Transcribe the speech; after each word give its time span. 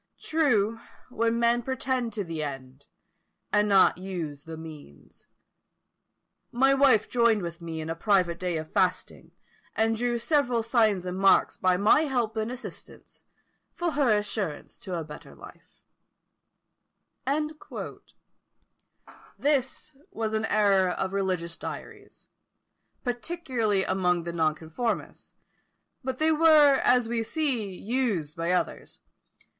True, 0.23 0.79
when 1.09 1.37
men 1.39 1.61
pretend 1.61 2.11
to 2.13 2.23
the 2.23 2.41
end, 2.41 2.87
and 3.53 3.69
not 3.69 3.99
use 3.99 4.45
the 4.45 4.57
means. 4.57 5.27
"My 6.51 6.73
wife 6.73 7.07
joined 7.07 7.43
with 7.43 7.61
me 7.61 7.81
in 7.81 7.87
a 7.87 7.93
private 7.95 8.39
day 8.39 8.57
of 8.57 8.71
fasting, 8.73 9.29
and 9.75 9.95
drew 9.95 10.17
several 10.17 10.63
signs 10.63 11.05
and 11.05 11.19
marks 11.19 11.55
by 11.55 11.77
MY 11.77 12.05
help 12.05 12.35
and 12.35 12.51
assistance, 12.51 13.21
for 13.75 13.91
her 13.91 14.09
assurance 14.09 14.79
to 14.79 14.95
a 14.97 15.03
better 15.03 15.35
life." 15.35 15.83
This 19.37 19.95
was 20.09 20.33
an 20.33 20.45
era 20.45 20.93
of 20.93 21.13
religious 21.13 21.59
diaries, 21.59 22.27
particularly 23.03 23.83
among 23.83 24.23
the 24.23 24.33
nonconformists; 24.33 25.35
but 26.03 26.17
they 26.17 26.31
were, 26.31 26.77
as 26.83 27.07
we 27.07 27.21
see, 27.21 27.71
used 27.71 28.35
by 28.35 28.51
others. 28.51 28.97